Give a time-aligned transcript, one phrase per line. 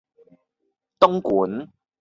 [0.99, 1.69] 東莞